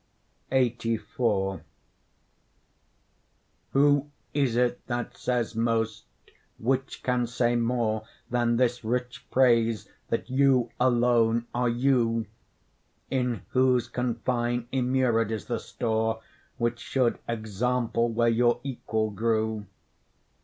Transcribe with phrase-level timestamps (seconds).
[0.51, 1.61] LXXXIV
[3.73, 6.05] Who is it that says most,
[6.57, 12.25] which can say more, Than this rich praise: that you alone are you,
[13.11, 16.23] In whose confine immured is the store
[16.57, 19.67] Which should example where your equal grew.